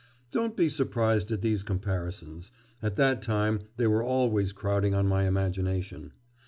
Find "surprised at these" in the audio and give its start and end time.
0.67-1.61